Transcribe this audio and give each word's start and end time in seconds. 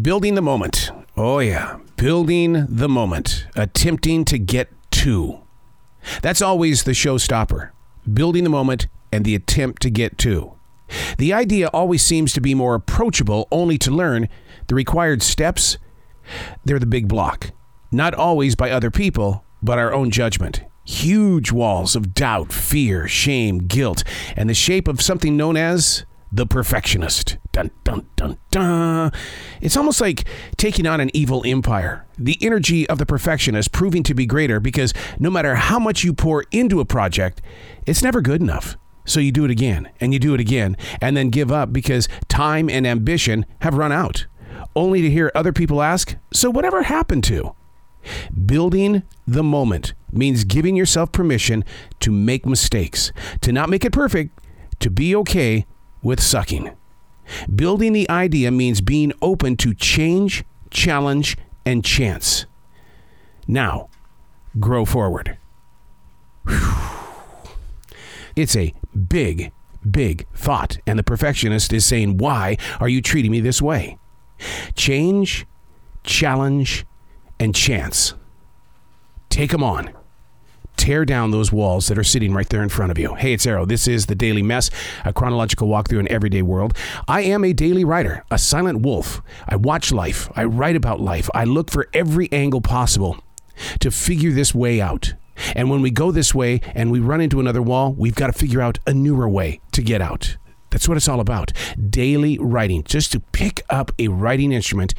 Building 0.00 0.34
the 0.34 0.42
moment. 0.42 0.90
Oh, 1.16 1.38
yeah. 1.38 1.78
Building 1.96 2.66
the 2.68 2.88
moment. 2.88 3.46
Attempting 3.56 4.26
to 4.26 4.38
get 4.38 4.68
to. 4.90 5.40
That's 6.20 6.42
always 6.42 6.82
the 6.82 6.92
showstopper. 6.92 7.70
Building 8.12 8.44
the 8.44 8.50
moment 8.50 8.88
and 9.10 9.24
the 9.24 9.34
attempt 9.34 9.80
to 9.82 9.90
get 9.90 10.18
to. 10.18 10.52
The 11.16 11.32
idea 11.32 11.68
always 11.68 12.02
seems 12.02 12.34
to 12.34 12.42
be 12.42 12.54
more 12.54 12.74
approachable, 12.74 13.48
only 13.50 13.78
to 13.78 13.90
learn 13.90 14.28
the 14.66 14.74
required 14.74 15.22
steps, 15.22 15.78
they're 16.64 16.78
the 16.78 16.86
big 16.86 17.08
block. 17.08 17.52
Not 17.90 18.12
always 18.12 18.54
by 18.54 18.70
other 18.70 18.90
people, 18.90 19.44
but 19.62 19.78
our 19.78 19.94
own 19.94 20.10
judgment. 20.10 20.62
Huge 20.84 21.52
walls 21.52 21.96
of 21.96 22.12
doubt, 22.12 22.52
fear, 22.52 23.08
shame, 23.08 23.60
guilt, 23.60 24.04
and 24.36 24.50
the 24.50 24.54
shape 24.54 24.88
of 24.88 25.00
something 25.00 25.36
known 25.36 25.56
as 25.56 26.04
the 26.30 26.46
perfectionist. 26.46 27.38
Dun, 27.52 27.70
dun, 27.84 28.06
dun, 28.16 28.38
dun. 28.50 29.12
It's 29.60 29.76
almost 29.76 30.00
like 30.00 30.24
taking 30.56 30.86
on 30.86 31.00
an 31.00 31.10
evil 31.14 31.42
empire. 31.46 32.04
The 32.18 32.38
energy 32.40 32.88
of 32.88 32.98
the 32.98 33.06
perfectionist 33.06 33.72
proving 33.72 34.02
to 34.04 34.14
be 34.14 34.26
greater 34.26 34.60
because 34.60 34.92
no 35.18 35.30
matter 35.30 35.54
how 35.54 35.78
much 35.78 36.04
you 36.04 36.12
pour 36.12 36.44
into 36.50 36.80
a 36.80 36.84
project, 36.84 37.40
it's 37.86 38.02
never 38.02 38.20
good 38.20 38.40
enough. 38.40 38.76
So 39.04 39.20
you 39.20 39.30
do 39.30 39.44
it 39.44 39.50
again 39.50 39.88
and 40.00 40.12
you 40.12 40.18
do 40.18 40.34
it 40.34 40.40
again 40.40 40.76
and 41.00 41.16
then 41.16 41.30
give 41.30 41.52
up 41.52 41.72
because 41.72 42.08
time 42.28 42.68
and 42.68 42.86
ambition 42.86 43.46
have 43.60 43.74
run 43.74 43.92
out, 43.92 44.26
only 44.74 45.00
to 45.02 45.10
hear 45.10 45.30
other 45.34 45.52
people 45.52 45.80
ask, 45.80 46.16
So 46.32 46.50
whatever 46.50 46.82
happened 46.82 47.24
to? 47.24 47.54
Building 48.46 49.02
the 49.26 49.42
moment 49.42 49.94
means 50.12 50.44
giving 50.44 50.76
yourself 50.76 51.12
permission 51.12 51.64
to 52.00 52.10
make 52.10 52.46
mistakes, 52.46 53.12
to 53.40 53.52
not 53.52 53.68
make 53.68 53.84
it 53.84 53.92
perfect, 53.92 54.38
to 54.80 54.90
be 54.90 55.14
okay 55.16 55.66
with 56.06 56.22
sucking. 56.22 56.70
Building 57.52 57.92
the 57.92 58.08
idea 58.08 58.52
means 58.52 58.80
being 58.80 59.12
open 59.20 59.56
to 59.56 59.74
change, 59.74 60.44
challenge, 60.70 61.36
and 61.64 61.84
chance. 61.84 62.46
Now, 63.48 63.88
grow 64.60 64.84
forward. 64.84 65.36
It's 68.36 68.54
a 68.54 68.74
big, 69.08 69.50
big 69.90 70.26
thought, 70.34 70.78
and 70.86 70.98
the 70.98 71.02
perfectionist 71.02 71.72
is 71.72 71.86
saying, 71.86 72.18
Why 72.18 72.58
are 72.78 72.88
you 72.88 73.00
treating 73.00 73.32
me 73.32 73.40
this 73.40 73.62
way? 73.62 73.98
Change, 74.74 75.46
challenge, 76.04 76.84
and 77.40 77.54
chance. 77.54 78.12
Take 79.30 79.52
them 79.52 79.64
on. 79.64 79.90
Tear 80.86 81.04
down 81.04 81.32
those 81.32 81.50
walls 81.50 81.88
that 81.88 81.98
are 81.98 82.04
sitting 82.04 82.32
right 82.32 82.48
there 82.48 82.62
in 82.62 82.68
front 82.68 82.92
of 82.92 82.98
you. 83.00 83.16
Hey, 83.16 83.32
it's 83.32 83.44
Arroe. 83.44 83.64
This 83.64 83.88
is 83.88 84.06
the 84.06 84.14
Daily 84.14 84.40
Mess, 84.40 84.70
a 85.04 85.12
chronological 85.12 85.66
walkthrough 85.66 85.98
in 85.98 86.12
everyday 86.12 86.42
world. 86.42 86.76
I 87.08 87.22
am 87.22 87.42
a 87.42 87.52
daily 87.52 87.84
writer, 87.84 88.24
a 88.30 88.38
silent 88.38 88.82
wolf. 88.82 89.20
I 89.48 89.56
watch 89.56 89.90
life. 89.90 90.30
I 90.36 90.44
write 90.44 90.76
about 90.76 91.00
life. 91.00 91.28
I 91.34 91.42
look 91.42 91.72
for 91.72 91.88
every 91.92 92.30
angle 92.30 92.60
possible 92.60 93.18
to 93.80 93.90
figure 93.90 94.30
this 94.30 94.54
way 94.54 94.80
out. 94.80 95.14
And 95.56 95.70
when 95.70 95.82
we 95.82 95.90
go 95.90 96.12
this 96.12 96.32
way 96.32 96.60
and 96.72 96.92
we 96.92 97.00
run 97.00 97.20
into 97.20 97.40
another 97.40 97.62
wall, 97.62 97.92
we've 97.92 98.14
got 98.14 98.28
to 98.28 98.32
figure 98.32 98.60
out 98.60 98.78
a 98.86 98.94
newer 98.94 99.28
way 99.28 99.58
to 99.72 99.82
get 99.82 100.00
out. 100.00 100.36
That's 100.70 100.88
what 100.88 100.96
it's 100.96 101.08
all 101.08 101.18
about. 101.18 101.52
Daily 101.90 102.38
writing, 102.38 102.84
just 102.84 103.10
to 103.10 103.18
pick 103.18 103.64
up 103.68 103.90
a 103.98 104.06
writing 104.06 104.52
instrument 104.52 104.94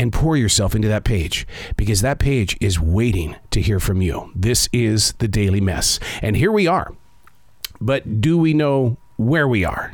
and 0.00 0.14
pour 0.14 0.34
yourself 0.34 0.74
into 0.74 0.88
that 0.88 1.04
page 1.04 1.46
because 1.76 2.00
that 2.00 2.18
page 2.18 2.56
is 2.58 2.80
waiting 2.80 3.36
to 3.50 3.60
hear 3.60 3.78
from 3.78 4.00
you. 4.00 4.32
This 4.34 4.66
is 4.72 5.12
the 5.18 5.28
Daily 5.28 5.60
Mess. 5.60 6.00
And 6.22 6.36
here 6.38 6.50
we 6.50 6.66
are. 6.66 6.96
But 7.82 8.22
do 8.22 8.38
we 8.38 8.54
know 8.54 8.96
where 9.18 9.46
we 9.46 9.62
are? 9.62 9.92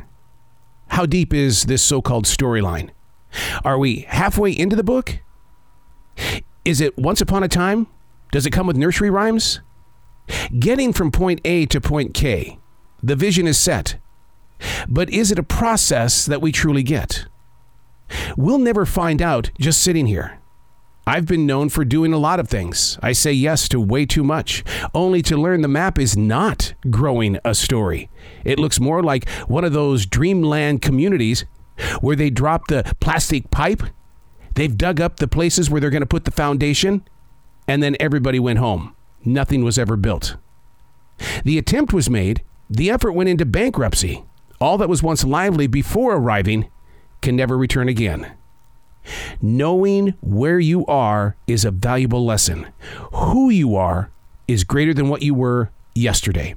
How 0.87 1.05
deep 1.05 1.33
is 1.33 1.65
this 1.65 1.81
so 1.81 2.01
called 2.01 2.23
storyline? 2.23 2.91
Are 3.65 3.77
we 3.77 4.05
halfway 4.07 4.51
into 4.51 4.77
the 4.77 4.83
book? 4.83 5.19
Is 6.63 6.79
it 6.79 6.97
once 6.97 7.19
upon 7.19 7.43
a 7.43 7.49
time? 7.49 7.87
Does 8.31 8.45
it 8.45 8.51
come 8.51 8.65
with 8.65 8.77
nursery 8.77 9.09
rhymes? 9.09 9.59
Getting 10.57 10.93
from 10.93 11.11
point 11.11 11.41
A 11.43 11.65
to 11.65 11.81
point 11.81 12.13
K, 12.13 12.59
the 13.03 13.17
vision 13.17 13.45
is 13.45 13.59
set. 13.59 13.97
But 14.87 15.09
is 15.09 15.33
it 15.33 15.39
a 15.39 15.43
process 15.43 16.25
that 16.25 16.41
we 16.41 16.53
truly 16.53 16.81
get? 16.81 17.25
We'll 18.37 18.59
never 18.59 18.85
find 18.85 19.19
out 19.19 19.49
just 19.59 19.81
sitting 19.81 20.05
here. 20.05 20.37
I've 21.07 21.25
been 21.25 21.47
known 21.47 21.69
for 21.69 21.83
doing 21.83 22.13
a 22.13 22.19
lot 22.19 22.39
of 22.39 22.47
things. 22.47 22.99
I 23.01 23.11
say 23.13 23.33
yes 23.33 23.67
to 23.69 23.79
way 23.79 24.05
too 24.05 24.23
much, 24.23 24.63
only 24.93 25.23
to 25.23 25.35
learn 25.35 25.61
the 25.61 25.67
map 25.67 25.97
is 25.97 26.15
not 26.15 26.75
growing 26.91 27.39
a 27.43 27.55
story. 27.55 28.11
It 28.45 28.59
looks 28.59 28.79
more 28.79 29.01
like 29.01 29.27
one 29.47 29.63
of 29.63 29.73
those 29.73 30.05
dreamland 30.05 30.83
communities 30.83 31.45
where 31.99 32.15
they 32.15 32.29
drop 32.29 32.67
the 32.67 32.83
plastic 32.99 33.49
pipe, 33.49 33.81
they've 34.53 34.77
dug 34.77 35.01
up 35.01 35.17
the 35.17 35.27
places 35.27 35.71
where 35.71 35.81
they're 35.81 35.89
going 35.89 36.01
to 36.01 36.05
put 36.05 36.25
the 36.25 36.31
foundation, 36.31 37.07
and 37.67 37.81
then 37.81 37.97
everybody 37.99 38.39
went 38.39 38.59
home. 38.59 38.95
Nothing 39.25 39.63
was 39.63 39.79
ever 39.79 39.95
built. 39.95 40.37
The 41.43 41.57
attempt 41.57 41.91
was 41.91 42.07
made, 42.07 42.43
the 42.69 42.91
effort 42.91 43.13
went 43.13 43.29
into 43.29 43.45
bankruptcy. 43.45 44.25
All 44.61 44.77
that 44.77 44.89
was 44.89 45.01
once 45.01 45.23
lively 45.23 45.65
before 45.65 46.15
arriving 46.15 46.69
can 47.21 47.35
never 47.35 47.57
return 47.57 47.89
again. 47.89 48.33
Knowing 49.41 50.13
where 50.21 50.59
you 50.59 50.85
are 50.85 51.35
is 51.47 51.63
a 51.63 51.71
valuable 51.71 52.25
lesson. 52.25 52.67
Who 53.13 53.49
you 53.49 53.75
are 53.75 54.11
is 54.47 54.63
greater 54.63 54.93
than 54.93 55.09
what 55.09 55.21
you 55.21 55.33
were 55.33 55.71
yesterday. 55.95 56.55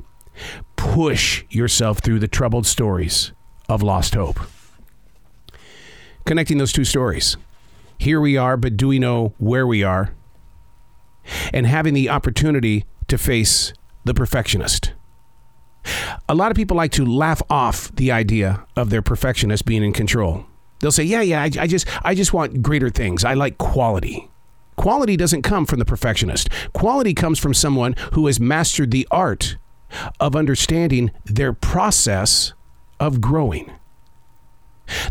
Push 0.76 1.44
yourself 1.50 1.99
through 1.99 2.19
the 2.19 2.28
troubled 2.28 2.66
stories 2.66 3.32
of 3.69 3.82
lost 3.82 4.15
hope. 4.15 4.41
Connecting 6.25 6.59
those 6.59 6.72
two 6.72 6.84
stories. 6.84 7.37
Here 7.99 8.20
we 8.20 8.37
are, 8.37 8.56
but 8.56 8.76
do 8.76 8.88
we 8.88 8.99
know 8.99 9.34
where 9.38 9.66
we 9.66 9.82
are? 9.82 10.15
And 11.53 11.66
having 11.66 11.94
the 11.94 12.09
opportunity 12.09 12.84
to 13.09 13.19
face 13.19 13.72
the 14.04 14.15
perfectionist. 14.15 14.93
A 16.28 16.34
lot 16.34 16.50
of 16.50 16.56
people 16.56 16.76
like 16.76 16.93
to 16.93 17.04
laugh 17.04 17.43
off 17.50 17.94
the 17.94 18.10
idea 18.10 18.65
of 18.76 18.91
their 18.91 19.03
perfectionist 19.03 19.65
being 19.65 19.82
in 19.82 19.93
control. 19.93 20.47
They'll 20.80 20.92
say, 20.92 21.04
"Yeah, 21.04 21.22
yeah, 21.22 21.42
I, 21.42 21.50
I 21.60 21.66
just 21.66 21.86
I 22.04 22.14
just 22.14 22.32
want 22.32 22.62
greater 22.62 22.91
things. 22.91 23.24
I 23.24 23.34
like 23.34 23.58
quality." 23.58 24.28
Quality 24.76 25.16
doesn't 25.16 25.42
come 25.42 25.66
from 25.66 25.78
the 25.78 25.84
perfectionist. 25.84 26.48
Quality 26.72 27.12
comes 27.12 27.38
from 27.38 27.52
someone 27.52 27.94
who 28.14 28.26
has 28.26 28.41
mastered 28.41 28.90
the 28.90 29.06
art 29.10 29.58
of 30.19 30.34
understanding 30.34 31.10
their 31.26 31.52
process 31.52 32.54
of 32.98 33.20
growing. 33.20 33.70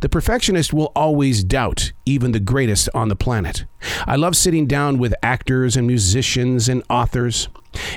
The 0.02 0.10
perfectionist 0.10 0.74
will 0.74 0.92
always 0.96 1.44
doubt 1.44 1.94
even 2.06 2.32
the 2.32 2.40
greatest 2.40 2.90
on 2.94 3.10
the 3.10 3.16
planet. 3.16 3.66
I 4.08 4.16
love 4.16 4.36
sitting 4.36 4.66
down 4.66 4.98
with 4.98 5.14
actors 5.24 5.78
and 5.78 5.88
musicians 5.88 6.68
and 6.68 6.84
authors, 6.90 7.48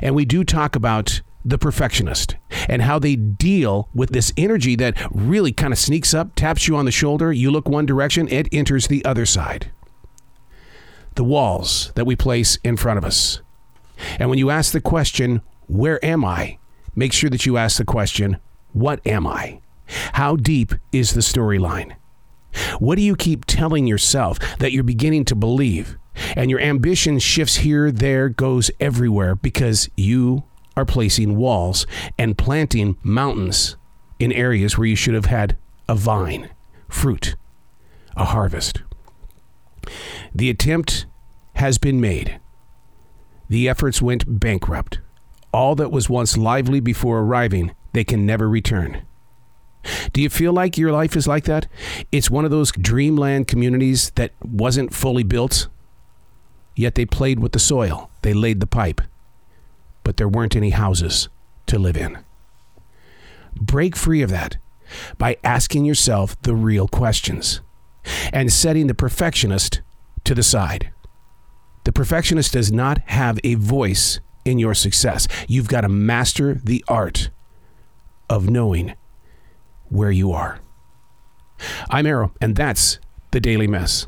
and 0.00 0.15
we 0.15 0.25
do 0.25 0.44
talk 0.44 0.77
about 0.77 1.22
the 1.45 1.59
perfectionist 1.59 2.37
and 2.69 2.83
how 2.83 2.99
they 2.99 3.17
deal 3.17 3.89
with 3.95 4.11
this 4.11 4.33
energy 4.37 4.77
that 4.77 4.97
really 5.11 5.53
kind 5.53 5.73
of 5.73 5.79
sneaks 5.79 6.15
up, 6.15 6.35
taps 6.35 6.69
you 6.69 6.77
on 6.77 6.85
the 6.85 6.91
shoulder, 6.91 7.33
you 7.33 7.51
look 7.51 7.69
one 7.69 7.87
direction, 7.87 8.29
it 8.29 8.49
enters 8.53 8.87
the 8.87 9.05
other 9.05 9.27
side. 9.27 9.71
The 11.15 11.25
walls 11.25 11.93
that 11.95 12.07
we 12.07 12.17
place 12.17 12.59
in 12.65 12.77
front 12.77 12.99
of 12.99 13.05
us. 13.05 13.41
And 14.19 14.31
when 14.31 14.39
you 14.39 14.51
ask 14.51 14.73
the 14.73 14.81
question, 14.81 15.43
Where 15.67 16.05
am 16.05 16.25
I? 16.25 16.59
make 16.95 17.13
sure 17.13 17.31
that 17.31 17.47
you 17.47 17.57
ask 17.57 17.79
the 17.79 17.85
question, 17.85 18.39
What 18.73 19.07
am 19.07 19.27
I? 19.27 19.61
How 20.15 20.37
deep 20.37 20.75
is 20.91 21.15
the 21.15 21.21
storyline? 21.21 21.97
What 22.79 22.97
do 22.97 23.03
you 23.03 23.17
keep 23.17 23.45
telling 23.47 23.87
yourself 23.87 24.39
that 24.59 24.73
you're 24.73 24.85
beginning 24.85 25.25
to 25.27 25.35
believe? 25.35 25.97
And 26.37 26.51
your 26.51 26.61
ambition 26.61 27.19
shifts 27.19 27.57
here, 27.57 27.91
there, 27.91 28.29
goes 28.29 28.71
everywhere 28.79 29.35
because 29.35 29.89
you 29.97 30.45
are 30.77 30.84
placing 30.84 31.37
walls 31.37 31.87
and 32.19 32.38
planting 32.38 32.97
mountains 33.03 33.77
in 34.19 34.33
areas 34.33 34.78
where 34.78 34.87
you 34.87 34.97
should 34.97 35.15
have 35.15 35.27
had 35.27 35.56
a 35.88 35.94
vine, 35.94 36.50
fruit, 36.88 37.37
a 38.16 38.25
harvest. 38.27 38.82
The 40.34 40.50
attempt 40.50 41.06
has 41.55 41.79
been 41.79 42.00
made. 42.00 42.41
The 43.49 43.69
efforts 43.69 44.00
went 44.00 44.41
bankrupt. 44.41 45.00
All 45.52 45.75
that 45.75 45.93
was 45.93 46.08
once 46.08 46.37
lively 46.37 46.81
before 46.81 47.19
arriving, 47.19 47.75
they 47.93 48.05
can 48.05 48.25
never 48.25 48.49
return. 48.49 49.02
Do 50.12 50.23
you 50.23 50.31
feel 50.31 50.52
like 50.52 50.79
your 50.79 50.93
life 50.93 51.17
is 51.17 51.26
like 51.26 51.44
that? 51.44 51.67
It's 52.11 52.31
one 52.31 52.44
of 52.44 52.50
those 52.50 52.73
dreamland 52.73 53.49
communities 53.49 54.11
that 54.14 54.32
wasn't 54.41 54.94
fully 54.94 55.25
built, 55.25 55.69
yet 56.76 56.94
they 56.94 57.05
played 57.05 57.41
with 57.41 57.52
the 57.52 57.58
soil, 57.58 58.11
they 58.23 58.32
laid 58.32 58.61
the 58.61 58.67
pipe, 58.67 59.00
but 60.04 60.16
there 60.16 60.28
weren't 60.28 60.56
any 60.56 60.70
houses 60.70 61.28
to 61.66 61.78
live 61.78 61.96
in. 61.96 62.19
Break 63.54 63.96
free 63.96 64.22
of 64.22 64.31
that 64.31 64.56
by 65.19 65.37
asking 65.44 65.84
yourself 65.84 66.40
the 66.43 66.54
real 66.54 66.88
questions 66.88 67.60
and 68.32 68.52
setting 68.52 68.87
the 68.87 68.94
perfectionist 68.94 69.81
to 70.25 70.34
the 70.34 70.43
side. 70.43 70.93
The 71.84 71.93
perfectionist 71.93 72.52
does 72.52 72.70
not 72.70 72.99
have 73.06 73.38
a 73.44 73.54
voice 73.54 74.20
in 74.44 74.58
your 74.58 74.75
success. 74.75 75.26
You've 75.49 75.69
got 75.69 75.82
to 75.82 75.88
master 75.88 76.54
the 76.54 76.84
art 76.88 77.31
of 78.28 78.49
knowing 78.49 78.94
where 79.88 80.10
you 80.10 80.32
are. 80.32 80.58
I'm 81.90 82.06
Arroe, 82.06 82.32
and 82.40 82.56
that's 82.56 82.99
the 83.31 83.40
Daily 83.40 83.66
Mess. 83.66 84.06